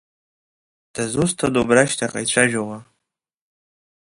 Дызусҭада 0.93 1.59
убра 1.61 1.81
ашьҭахьҟа 1.83 2.21
ицәажәауа? 2.23 2.77